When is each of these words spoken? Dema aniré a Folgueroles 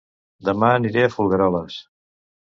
Dema 0.47 0.69
aniré 0.77 1.03
a 1.07 1.11
Folgueroles 1.15 1.77